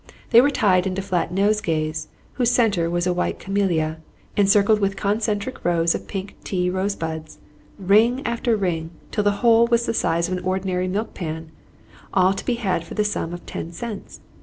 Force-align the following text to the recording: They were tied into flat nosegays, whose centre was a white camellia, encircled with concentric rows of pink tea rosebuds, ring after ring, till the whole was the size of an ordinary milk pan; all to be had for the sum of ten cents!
They 0.31 0.41
were 0.41 0.49
tied 0.49 0.87
into 0.87 1.03
flat 1.03 1.31
nosegays, 1.31 2.07
whose 2.33 2.49
centre 2.49 2.89
was 2.89 3.05
a 3.05 3.13
white 3.13 3.37
camellia, 3.37 3.99
encircled 4.35 4.79
with 4.79 4.95
concentric 4.95 5.63
rows 5.63 5.93
of 5.93 6.07
pink 6.07 6.35
tea 6.43 6.71
rosebuds, 6.71 7.37
ring 7.77 8.25
after 8.25 8.57
ring, 8.57 8.89
till 9.11 9.23
the 9.23 9.29
whole 9.45 9.67
was 9.67 9.85
the 9.85 9.93
size 9.93 10.27
of 10.27 10.35
an 10.35 10.43
ordinary 10.43 10.87
milk 10.87 11.13
pan; 11.13 11.51
all 12.15 12.33
to 12.33 12.43
be 12.43 12.55
had 12.55 12.83
for 12.83 12.95
the 12.95 13.05
sum 13.05 13.31
of 13.31 13.45
ten 13.45 13.71
cents! 13.71 14.21